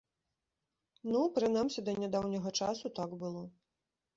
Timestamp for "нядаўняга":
2.05-2.49